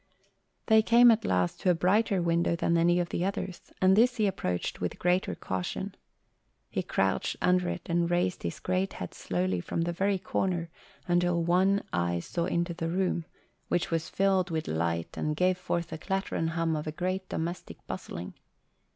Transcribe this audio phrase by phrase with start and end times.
[0.65, 4.15] They came at last to a brighter window than any of the others, and this
[4.15, 5.93] he approached with greater caution.
[6.71, 10.71] He crouched under it and raised his great head slowly from the very corner
[11.07, 13.25] until one eye saw into the room,
[13.67, 17.29] which was filled with light and gave forth the clatter and hum of a great
[17.29, 18.33] domestic bustling.